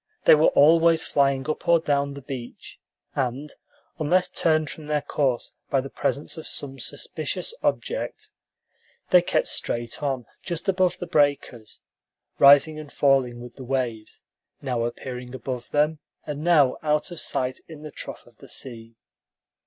[0.25, 2.79] They were always flying up or down the beach,
[3.13, 3.53] and,
[3.99, 8.31] unless turned from their course by the presence of some suspicious object,
[9.11, 11.81] they kept straight on just above the breakers,
[12.39, 14.23] rising and falling with the waves;
[14.59, 18.95] now appearing above them, and now out of sight in the trough of the sea.